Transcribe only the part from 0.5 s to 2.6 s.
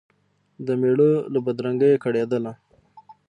د مېړه له بدرنګیه کړېدله